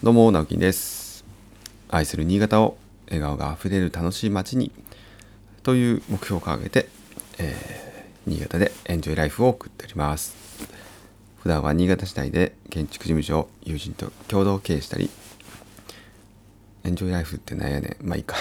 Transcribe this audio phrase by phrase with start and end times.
[0.00, 1.24] どうも直樹です。
[1.88, 2.76] 愛する新潟を
[3.06, 4.70] 笑顔があふれる楽しい街に
[5.64, 6.88] という目標を掲げて、
[7.40, 10.36] えー、新潟でエンジョイライフを送っております。
[11.40, 15.10] 普段は新潟市内で建築事務所を友人と共同経営したり
[16.84, 18.06] エンジョイライフってなんやねん。
[18.06, 18.36] まあいいか。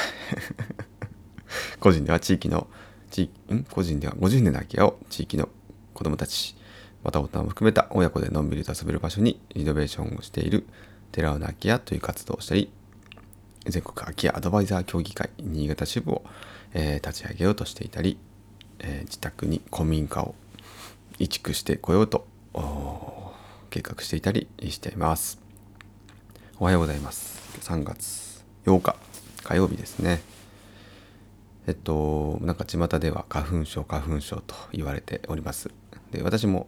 [1.82, 2.68] 個人では地域の
[3.10, 3.64] 地ん？
[3.64, 5.50] 個人では50年の空き家を地域の
[5.96, 6.56] 子どもたち
[7.04, 10.68] また大人も含めた親子でのんびりと遊べる場所にリノベーションをしている
[11.12, 12.70] 寺尾の空き家という活動をしたり
[13.66, 16.24] 全国空き家アドバイザー協議会新潟支部を、
[16.74, 18.18] えー、立ち上げようとしていたり、
[18.80, 20.36] えー、自宅に古民家を
[21.20, 22.28] 移築してこようと
[23.70, 25.40] 計画していたりしています。
[26.60, 27.60] おはようございます。
[27.62, 28.96] 3月8日
[29.44, 30.22] 火曜日ですね。
[31.68, 35.70] えっとなんか巷では花粉症花粉症と言われております。
[36.12, 36.68] で私も、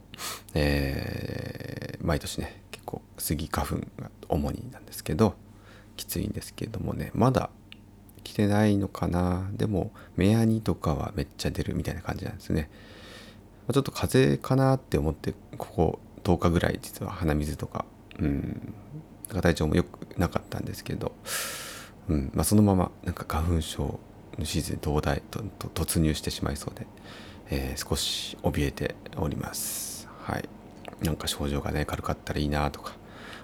[0.54, 5.36] えー、毎年ね結構スギ花粉が主になんですけど
[5.98, 7.50] きついんですけどもねまだ
[8.24, 9.50] 来てないのかな。
[9.54, 12.70] でも目やにとかはめっちゃ出るみたいな感じなんですね。
[13.74, 17.86] ちょっと風邪かなって思ってここ10日ぐらい実は鼻水とか
[18.20, 18.74] うん
[19.42, 21.12] 体調も良くなかったんですけど、
[22.08, 24.00] うんまあ、そのままなんか花粉症
[24.38, 25.40] のシーズン東大と
[25.74, 26.88] 突入してしまいそうで、
[27.50, 30.08] えー、少し怯えております。
[30.24, 30.50] はい。
[31.02, 32.94] なんか症状がね軽かったらいいなとか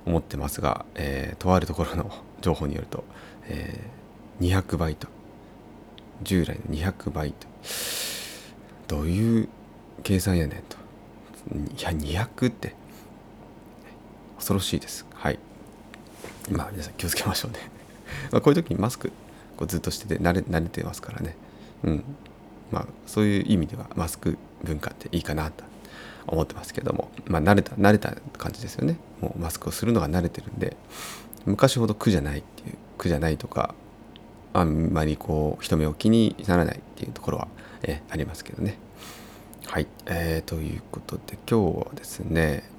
[0.05, 2.11] 思ってますが、えー、とあるところの
[2.41, 3.03] 情報によると、
[3.47, 5.07] えー、200倍と
[6.21, 7.47] 従来の200倍と
[8.87, 9.49] どういう
[10.03, 10.77] 計算やねんと。
[11.77, 12.73] いや200って
[14.37, 15.05] 恐ろしいです。
[15.13, 15.39] はい。
[16.51, 17.59] まあ皆さん気をつけましょうね。
[18.31, 19.11] まあこういう時にマスク
[19.57, 21.35] こうずっとしてて慣れ慣れてますからね。
[21.83, 22.03] うん。
[22.71, 25.63] まあそういう意味ではマスク文化っていいかなと。
[26.27, 28.97] 思ってますけどもまあ慣れた慣れた感じですよね。
[29.21, 30.75] もうマスクをするのが慣れてるんで
[31.45, 33.75] 昔ほど苦じゃないっていう苦じゃないとか
[34.53, 37.49] あんまりこう人目を気にならないっていうところは、
[37.83, 38.77] えありますけどね。
[39.65, 42.69] はい、えー、ということで今日はですね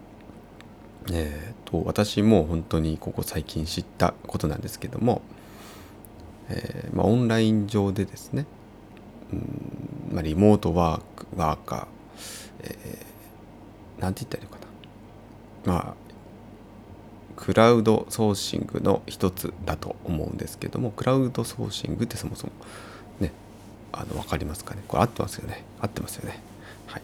[1.13, 5.23] えーと、私も本当にここ最近知ったことなんですけども、
[6.49, 8.47] えーまあ、オンライン上でですね、
[9.33, 11.87] うんまあ、リモートワークワーカー、
[12.61, 13.07] えー、
[13.99, 14.67] なんて言ったらいいのか
[15.67, 15.73] な。
[15.75, 15.95] まあ
[17.37, 22.53] クラウドソーシングの一つだと思うんですけどもクラウドソーシングってそもそも
[23.21, 23.31] ね
[23.93, 24.83] あの分かりますかね。
[24.89, 25.65] これ合ってますよね。
[25.81, 26.41] 合ってますよね。
[26.87, 27.03] はい、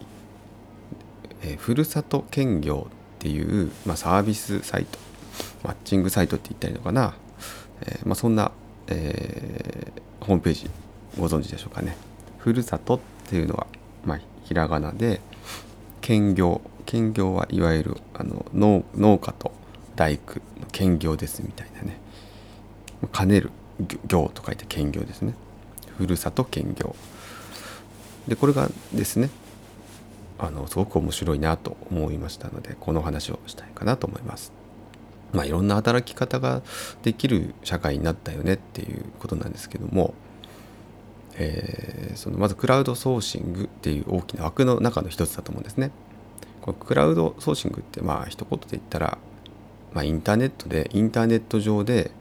[1.43, 4.97] えー、ふるさと兼業っていう、まあ、サービスサイト
[5.63, 7.15] マッチングサイトって言ったらいいのかな、
[7.81, 8.51] えーまあ、そんな
[8.87, 10.69] えー、ホームページ
[11.17, 11.95] ご存知でしょうかね。
[12.37, 12.99] ふるさとっ
[13.29, 13.65] ていうのは、
[14.03, 15.21] まあ、ひらがなで
[16.03, 19.53] 兼業兼業はいわゆるあの農農家と
[19.95, 21.97] 大工の兼業ですみたいなね。
[23.13, 23.51] 兼ねる
[24.05, 25.33] 業と書いて兼業ですね。
[25.97, 26.93] ふるさと兼業。
[28.27, 29.29] でこれがですね
[30.37, 34.51] あのすごく面白いなと思いましたのでこの話をしたいかなと思います。
[35.31, 36.61] まあ、いろんな働き方が
[37.01, 40.13] できる社会になったよねっていうことなんですけども、
[41.35, 45.91] えー、そのまずクラウドソーシングっていう大きな枠の中の一つだと思うんですね。
[46.61, 49.17] このクラウドソーシングってまあ一言で言ったら、
[49.93, 52.11] まあ、インターネットでインターネット上で、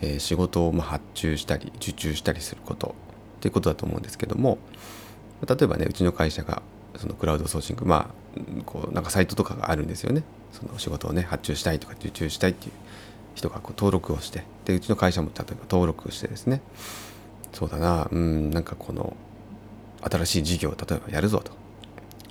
[0.00, 2.94] えー、仕事をま発注したり受注したりすること
[3.38, 4.58] っていうことだと思うんですけども
[5.46, 6.62] 例えばねうちの会社が
[6.96, 12.72] そのクラウドソーシングまあこうなんかサイトとかがあるんですよねその仕事をね発注したいとか受注したいっていう
[13.36, 16.60] 人がこう登録をしてでうちの会社も例えば登録してですね
[17.52, 18.08] そうだな。
[18.10, 19.16] うんなんかこの
[20.02, 21.52] 新しい事業を例えばやるぞと。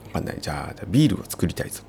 [0.06, 0.38] 分かんない。
[0.40, 1.84] じゃあビールを作りたいぞ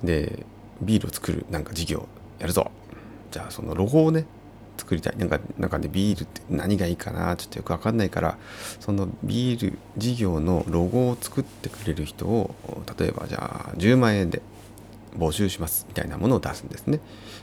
[0.00, 0.06] と。
[0.06, 0.44] で
[0.80, 2.08] ビールを作るなんか事業
[2.38, 2.70] やるぞ。
[3.30, 4.26] じゃあそのロゴをね
[4.76, 5.16] 作りたい。
[5.16, 7.36] なんかなんかねビールって何がいいかな。
[7.36, 8.38] ちょっとよく分かんないから
[8.80, 12.54] そのビール事業のロゴを作ってくれる人を
[12.98, 14.42] 例えばじゃあ10万円で
[15.18, 15.86] 募集します。
[15.88, 17.00] みたいなものを出すんですね。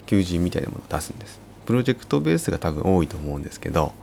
[0.07, 1.39] 求人みたいなものを出すんです。
[1.65, 3.93] プロジェクトベースが多分多いと思うんですけど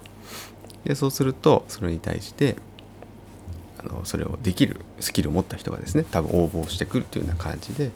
[0.84, 2.56] でそうするとそれに対して
[3.78, 7.90] あのそれをできるスキルを持った人がですね多分応募してくるというような感じで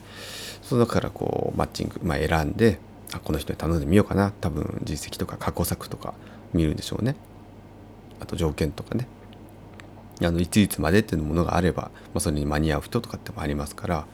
[0.62, 2.79] その中からこうマッチング、まあ、選んで
[3.12, 6.14] あこの人に頼んでみようかな多分実績とか過去作とか
[6.52, 7.17] 見るんでしょうね。
[8.20, 9.06] あと条件とかね。
[10.23, 14.06] あのいついつまでっていうものがあれば、まあ、それに間に合う人とかってもありますから。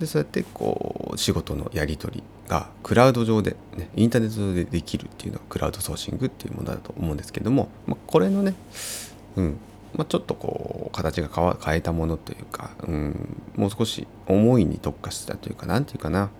[0.00, 8.54] でそうやってこう仕事のやり取りがクラウド上で、ね、インターネット上でできるっていうのがクラウドソーシングっていうものだと思うんですけども、まあ、これのね、
[9.36, 9.56] うん
[9.94, 11.28] まあ、ちょっとこう形が
[11.62, 16.30] 変えたものというか、うん、もう少し思いに特化したというか何て言うかな。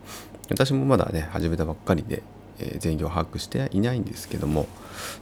[0.50, 2.22] 私もまだね始めたばっかりで、
[2.58, 4.66] えー、全業把握していないんですけども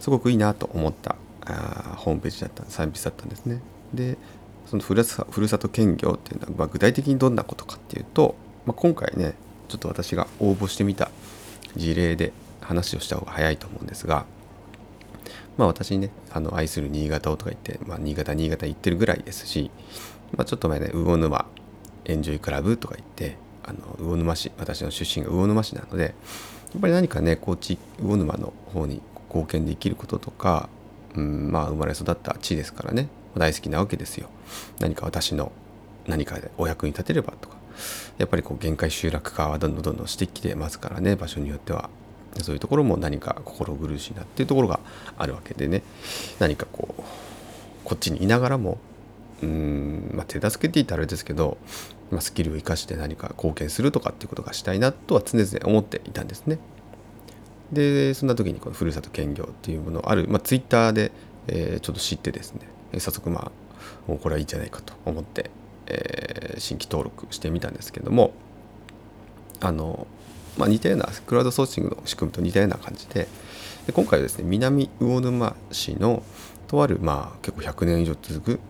[0.00, 3.61] すごくいいなと思ったあーホームページだったサービスだったんですね。
[3.94, 4.17] で
[4.67, 9.35] そのふるさふるさと兼業っていうのは、具体的にどんなことかっていうと、まあ、今回ね
[9.72, 11.10] ちょっと私が応募してみた
[11.76, 14.26] 事例で話をした方が早いと思うんですが
[15.56, 19.70] まあ私ねあの愛する新潟をとか言って、まあ、新潟新潟行ってるぐらいですし、
[20.36, 21.46] まあ、ちょっと前ね魚沼
[22.04, 26.08] エンジョイクラブとか言ってあの魚沼市私の出身が魚沼市なのでや
[26.78, 30.68] っぱり何かね高知魚沼の方に貢献できることとか、
[31.14, 34.28] うん、まあ生まれ育った地ですからね大好きなわけですよ。
[34.80, 35.52] 何か私の
[36.06, 37.62] 何かでお役に立てればとか。
[38.19, 41.16] やっぱりこう限界集落化はどんどんどんどんしてきてますからね。
[41.16, 41.90] 場所によっては。
[42.40, 44.80] そういうところも何か心苦しいなっていうところが
[45.19, 45.82] あるわけでね。
[46.38, 47.02] 何かこう
[47.84, 48.78] こっちにいながらも
[49.42, 51.58] うん、まあ、手助けって言ったらあれですけど、
[52.10, 56.58] まあ、スキルを生かして何か貢献するとかっていうことがしたいなとは常々思っていたんですね。
[57.72, 61.10] でそんな時にこのふるさと兼業っていうものある、まあ、ツイッターで、
[61.48, 62.60] えー、ちょっと知ってですね。
[62.98, 63.52] 早速まあ
[64.06, 65.50] もうこれはいいんじゃないかと思って、
[65.92, 68.32] えー、新規登録してみたんですけども
[69.60, 70.06] あの
[70.58, 73.26] まあ、似たようなクラウドソーシングの仕組みと似たような感じで
[73.86, 76.22] で今回はですね南魚沼市の
[76.68, 78.60] とある、まあ、結構100年以上続く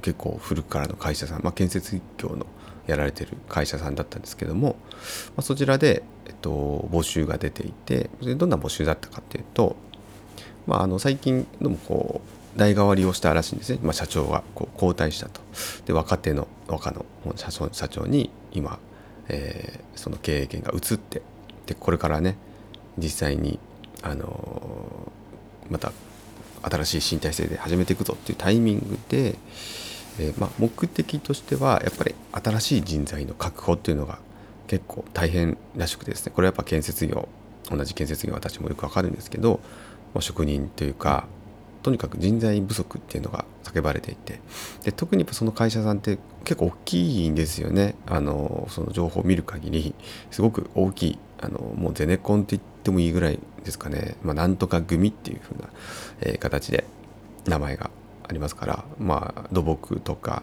[0.00, 2.46] 結構古くからの会社さん、まあ、建設業の
[2.86, 4.76] やられてる会社さんだったんですけども、
[5.28, 9.76] まあ、そちらで、えっと、募集が出ていてどんな募集だったかっていうと、
[10.66, 15.40] まあ、あの最近でもこう代替わりをしたらしいんですね、まあ、社長がこう交代したと。
[15.86, 17.04] で若手の若の
[17.36, 18.78] 社長社長に今
[19.30, 21.22] えー、その経営権が移って
[21.66, 22.36] でこれからね
[22.98, 23.58] 実際に、
[24.02, 25.92] あのー、また
[26.62, 29.36] 新しい新体制で始めていくぞっていうタイミングで、
[30.18, 34.18] えー、まあ、目的としてはやっぱり新しい人材の確保っていうのが
[34.66, 36.32] 結構大変らしくてですね。
[36.34, 37.28] これはやっぱ建設業
[37.70, 39.60] 同じ建設業私もよくわかるんですけど、
[40.12, 41.26] まあ、職人というか
[41.82, 44.40] とにかく人材不足っていうのが叫ばれていて
[44.84, 47.94] で特にその会社さんって結構大きいんですよね。
[48.06, 49.94] あのその情報を見る限り
[50.30, 55.68] すごく大きいあのもうゼネコンって言ってもいいぐらいですかね、まあ、なんとか組っていう風な、
[56.20, 56.84] えー、形で
[57.46, 57.90] 名前が
[58.28, 60.42] ありますからまあ土木とか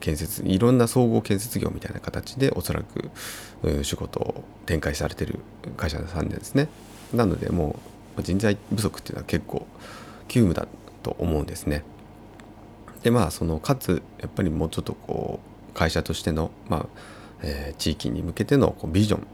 [0.00, 3.10] 建設いろんな総合建設業みたいな形でおそらく
[3.84, 5.40] 仕事を展開されてる
[5.76, 6.68] 会社さんでですね。
[7.12, 7.78] なのでも
[8.16, 9.66] う人材不足っていうのは結構
[10.30, 10.68] 急務だ
[11.02, 11.82] と思うんですね。
[13.02, 15.40] でまあそのかつやっぱりもうちょっとこ
[15.70, 16.86] う会社としての、まあ
[17.42, 19.26] えー、地域に向けてのこうビジョン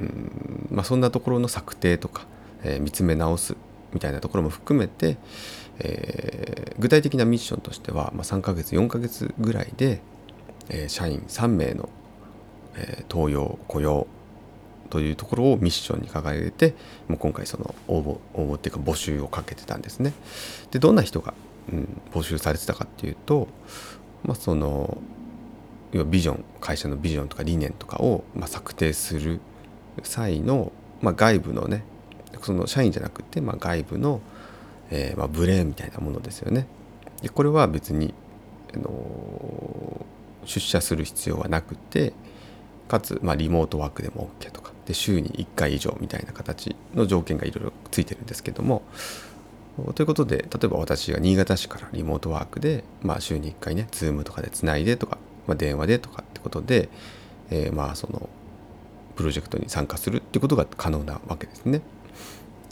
[0.00, 2.26] うんまあ、そんなところの策定とか、
[2.62, 3.56] えー、見つめ直す
[3.92, 5.16] みたいなところも含めて、
[5.78, 10.00] えー、具体的なミッションとしては、まあ、3ヶ月4ヶ月ぐらいで、
[10.68, 11.88] えー、社員3名の、
[12.76, 14.06] えー、登用雇用
[14.88, 16.74] というところをミッションに掲げて
[17.08, 20.12] もう今回その応募応募っていうか募集をかけてたんですね。
[20.70, 21.34] でどんな人が、
[21.72, 23.48] うん、募集されてたかっていうと、
[24.24, 24.98] まあ、その
[25.92, 29.40] 要はビジョン会社のビジョンとか理念とかを、ま、策定する
[30.02, 31.84] 際の、まあ、外部のね
[32.42, 34.20] その社員じゃなくて、まあ、外部の、
[34.90, 36.66] えーま、ブレーンみたいなものですよね。
[37.22, 38.12] でこれは別に、
[38.74, 40.06] あの
[40.44, 42.12] 出社する必要はなくて
[42.88, 48.82] かつ、まあ、リモートワークでも OK とかで週に1回以上みたいな形の条件がいろいろついてるんですけども
[49.94, 56.88] ということで例えば私が新潟市からリモートワークで、まあ、週に1回ね Zoom とかでつないでとか、まあ、電話でとかってことで、
[57.50, 58.28] えー、まあその
[59.16, 61.80] プロジェクトに参加するっていうことが可能なわけですね。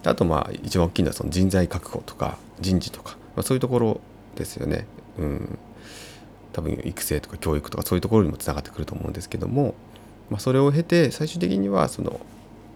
[0.05, 4.01] あとまあ一番大きいのはその人材確保とか人事とか、まあ、そういうところ
[4.37, 4.87] ですよね。
[5.19, 5.59] うん、
[6.53, 9.75] 多分育成とか教育とかそういうところにもつながってくると思うんですけども、
[10.31, 12.21] まあ、それを経て最終的にはその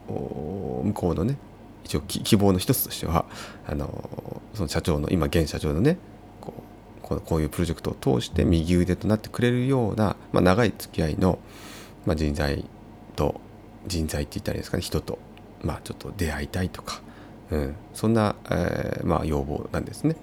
[0.09, 1.37] 向こうのね
[1.85, 3.25] 一応希望の一つとしては
[3.67, 5.99] あのその社長の今現社長のね
[6.43, 11.39] こうこういうプロジェクトを通して右腕となってくれるような、まあ、長い付き合いの、
[12.05, 12.65] まあ、人材
[13.17, 13.41] と
[13.87, 15.19] 人材って言ったらいいですかね人と、
[15.63, 17.01] まあ、ちょっと出会いたいとか、
[17.51, 20.17] うん、そんな、えー、まあ、要望なんですね。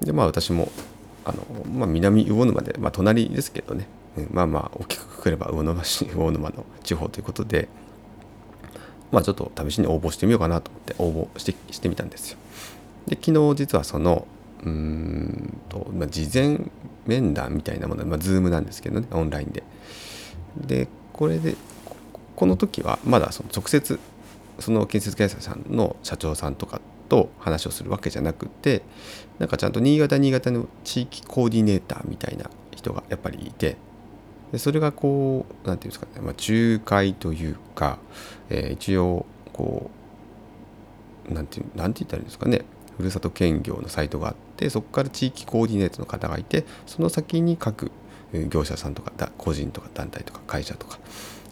[0.00, 0.70] でまあ私も
[1.24, 3.86] あの、まあ、南魚沼で、まあ、隣ですけどね、
[4.16, 7.68] うん、まあまあ大きくくくれば魚沼市魚沼の地方ということで
[9.10, 12.38] まあちょっと試しに応募してみようかなと思って応募してしてみたんですよ。
[13.06, 14.26] で昨日実はその
[14.64, 16.60] うんと、まあ、事前
[17.06, 19.62] 面談みたいなもの、まあ、Zoom なんですけどねオンラインで。
[20.56, 21.54] でこれで
[22.36, 23.98] この時はまだその直接
[24.58, 28.82] その建設会社さんの社長さんとかと話をするわけじゃなくて
[29.38, 33.76] なんかちゃんと新潟新潟の地域コーディネーターみたいな人がやっぱりいて
[34.52, 37.98] でそれがこう何て言うんですかね、まあ、仲介というか、
[38.50, 39.90] えー、一応こ
[41.30, 42.62] う何て言ったらいいんですかね
[42.96, 47.90] ふるさと兼業のサイトがあってそこから地域コーディネートの方がいてその先に各
[48.48, 50.98] 業者さんとか個人とか団体とか会社とか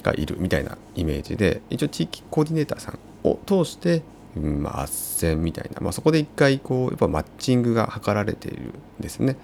[0.02, 2.98] がいるみたいなイメージで一応地域コーディネーターさん
[3.28, 4.02] を通して
[4.40, 9.36] まあ、斡旋みたいな、まあ、そこで一回こうやっぱマッチングが図られているんですね。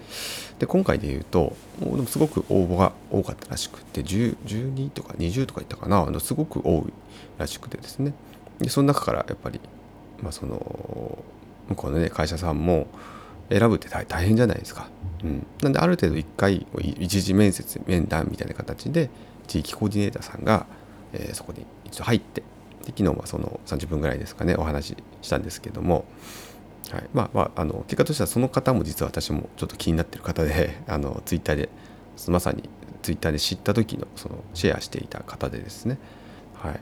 [0.58, 6.92] で今回で言うともうでもすごく応募が多かったらしくて12とか20とかいったかなあのすごく多い
[7.38, 8.14] らしくてですね
[8.58, 9.60] でその中からやっぱり、
[10.22, 11.24] まあ、その
[11.68, 12.86] 向こうのね会社さんも
[13.48, 14.88] 選ぶって大変じゃないですか。
[15.24, 16.66] うん、なんである程度一回
[16.98, 19.10] 一次面接面談みたいな形で
[19.46, 20.66] 地域コーディネーターさんが、
[21.12, 22.42] えー、そこに一度入って
[22.84, 26.04] で昨日はその30分ぐらいですかねお話ししたんですけども、
[26.90, 27.08] はい。
[27.12, 31.68] まあまあ、あの結果としてはその方も実は私もちょっと気になってる方で あのツイッターで
[32.28, 32.68] まさに
[33.02, 35.98] ツイッターで知った時のそのシェアしていた方でですね、
[36.54, 36.80] はい、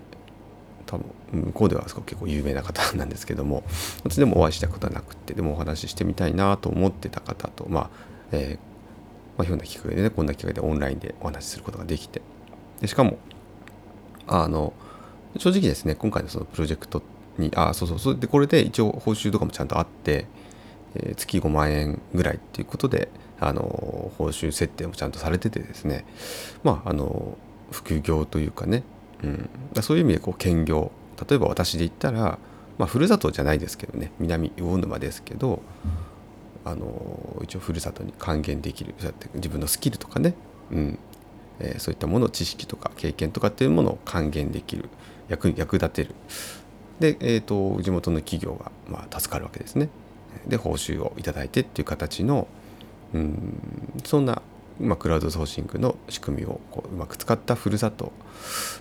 [0.87, 1.07] 多分
[1.47, 3.62] 向こうでは結構有名な方なんですけども
[4.04, 7.90] 私でもお会いしたことはなくてでもお話ししてみたいなと思ってた方とまあ、
[8.33, 8.71] えー
[9.38, 12.21] まあ、ひょんなきっかけでねこんな機会でオンラインでお話しすることができて。
[12.80, 13.19] でしかも
[14.26, 14.73] あの
[15.38, 17.02] 正直ですね今回のそのプロジェクト
[17.38, 20.26] にあそうそうそうでこれで一応報酬とかもちゃんとあって、
[20.94, 23.08] えー、月5万円ぐらいっていうことで
[23.38, 26.04] あの報酬設定もちゃんとされててですね
[26.62, 27.38] まああの
[27.70, 28.82] 副業というかね、
[29.22, 29.50] うん、
[29.82, 30.92] そういう意味でこう兼業。
[31.28, 32.38] 例えば私で言ったら、
[32.78, 35.60] まあ、ふるさとじゃないですけどね南魚沼ですけど、
[36.64, 40.34] あの一応ふるさとに還元できるそうやって自分のスキルとかね、
[40.70, 40.99] うん
[41.58, 44.88] えー、そういったもの知識とか経験とかっていうものを還元できる。
[45.30, 46.14] 役役立てる。
[46.99, 49.88] で、えーと、地元の企業が、まあ、助かるわけですね。
[50.46, 52.46] で報酬を頂いてっていう形の
[53.14, 53.58] うん
[54.04, 54.42] そんな、
[54.78, 58.12] まあ、クラウドソーシングの仕組みをこううまく使ったふるさと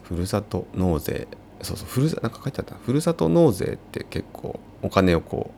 [0.04, 1.28] ふるさと納税。
[1.62, 5.52] そうそうふるさなんか書いてあったふるさと納税って結構お金をこ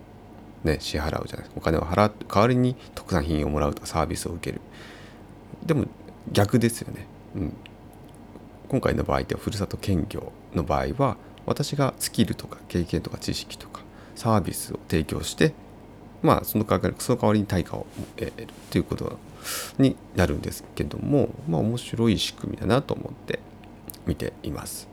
[0.64, 1.54] うね支払うじゃないですか。
[1.58, 4.62] お金を払う代わりに特産品をもらうとかサービスを受ける。
[5.66, 5.86] でも
[6.32, 7.06] 逆ですよね、
[7.36, 7.54] うん、
[8.72, 13.82] 今回の場合ではふるさと兼業の場合は私がスキルとか経験とか知識とか
[14.16, 15.52] サービスを提供して
[16.22, 17.86] まあその代わりその代わりに対価を
[18.16, 19.20] 得るということ
[19.78, 23.40] になるんですけどもまあ面白い仕組みだなと思って
[24.06, 24.88] 見ています。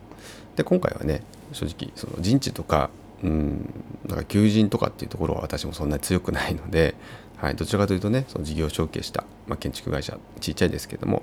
[0.56, 2.90] で今回はね正直その人事とか
[3.23, 3.73] うん
[4.08, 6.97] なんか求人とかっていうところは私もそんなに強くないので、
[7.38, 11.23] はい、どちらかというとねその事業承継した、まあ、建築会社ちっちゃいですけども、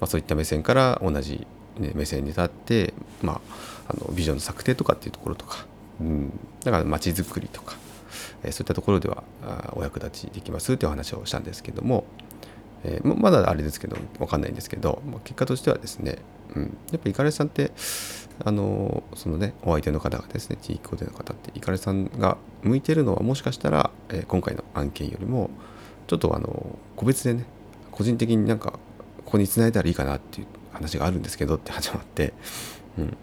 [0.00, 1.46] まあ、そういった目線から同じ
[1.78, 3.40] ね、目線に立って、まあ、
[3.88, 5.66] あのビジョンの策定とかっていうところとか、
[6.00, 7.76] うん、だから街づくりとか、
[8.42, 12.04] え、そういったところではあお役立ちできますっていう話をしたんですけども、
[12.84, 16.18] えー、まだあれですけど分かんないんですけど、まあ、結果としてはですね、
[16.54, 17.72] うん、やっぱイカレさんって
[18.44, 25.50] あのそのねお相手の方がですね地域コーデの方ってイカレさんが向いてるのはもしかしたら、え、今回の案件よりも
[26.06, 27.44] ちょっとあの個別でね
[27.90, 28.72] 個人的になんか
[29.24, 30.46] ここにつないだらいいかなっていう
[30.82, 32.32] 話があるんですけどって始まって、
[32.98, 33.16] うん、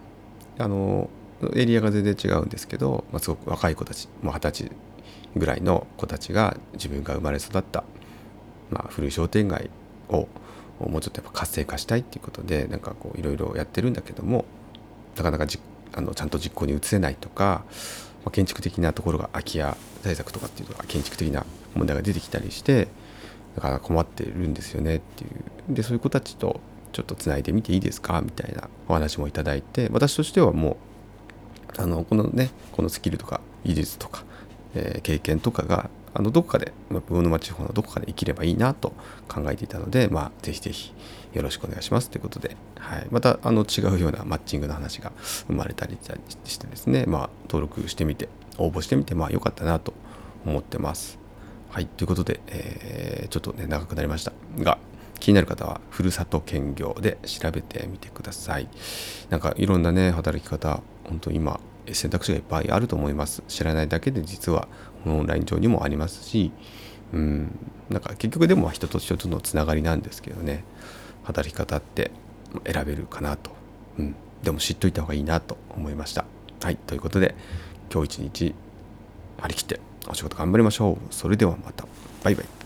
[0.58, 1.10] あの
[1.56, 4.72] エリアが全然違うんですけど、まあ、すごく若い子たちもう二十歳
[5.36, 7.84] ぐらいの子たちが自分が生まれ育った、
[8.72, 9.70] まあ、古い商店街
[10.10, 10.28] を
[10.80, 14.46] もうちょっとやっぱ活性化したいっていうことでなんかこういろいろやってるんだけども
[15.18, 15.60] なかなかじ
[15.94, 17.64] あのちゃんと実行に移せないとか、
[18.24, 22.88] まあ、建築的なところが空き家対策とかっていうのが建築的な問題が出てきたりして
[23.56, 25.74] だから困ってるんですよねっていう。
[25.74, 26.62] でそういう子たちと
[26.92, 28.22] ちょっとつないでみていいですか？
[28.22, 30.78] みたいなお話もいただいて私としてはも
[31.78, 34.24] うあのこのねこのスキルとか技術とか、
[34.74, 38.94] えー、経験とかがあのどこかで魚沼地方のどこかで生きればいいなと
[39.28, 40.92] 考えていたので、まあ、ぜひぜひ
[41.34, 42.10] よろしくお願いします。
[42.10, 45.12] ということで、はい、またあの違うようなマッチングの話が
[45.48, 45.98] 生まれたり
[46.46, 48.28] してですね、まあ、登録してみて
[48.58, 49.94] 応募してみてまあ良かったなと
[50.46, 51.20] 思ってます。
[51.70, 51.86] はい。
[51.86, 54.80] ということで、えー、ちょっとね長くなりましたが
[55.20, 58.68] 気になる方はふるさと兼業で調べてみてください。
[59.30, 61.60] なんかいろんなね働き方本当今
[61.92, 63.44] 選択肢がいっぱいあると思います。
[63.48, 64.68] 知らないだけで実は
[65.06, 66.52] オンライン上にもありますし
[67.14, 67.58] うん
[67.90, 70.64] なんか結局でも人と人とのつながりなんですけどね。
[71.24, 72.12] 働き方って
[72.66, 73.52] 選べるかなと、
[74.00, 76.26] うん、でも知っといた方がいいなと思いました。
[76.62, 77.36] はいということで
[77.92, 78.56] 今日一日
[79.40, 81.14] 張り切ってお仕事頑張りましょう。
[81.14, 81.86] それではまた。
[82.24, 82.59] バイバイ。